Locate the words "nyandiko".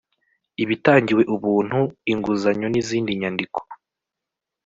3.21-3.59